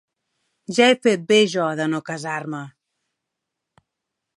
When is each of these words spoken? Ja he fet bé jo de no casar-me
Ja 0.77 0.87
he 0.93 0.95
fet 1.03 1.29
bé 1.33 1.39
jo 1.57 1.67
de 1.83 1.87
no 1.93 2.03
casar-me 2.09 2.63